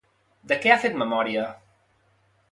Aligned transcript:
De 0.51 0.55
què 0.63 0.71
ha 0.75 0.79
fet 0.85 0.97
memòria? 1.01 1.43